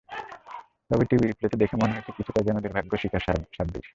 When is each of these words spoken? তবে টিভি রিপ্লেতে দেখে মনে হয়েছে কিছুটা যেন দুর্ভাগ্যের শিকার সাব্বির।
তবে 0.89 1.03
টিভি 1.09 1.25
রিপ্লেতে 1.25 1.57
দেখে 1.57 1.75
মনে 1.75 1.93
হয়েছে 1.93 2.11
কিছুটা 2.17 2.39
যেন 2.47 2.57
দুর্ভাগ্যের 2.63 3.01
শিকার 3.03 3.21
সাব্বির। 3.57 3.85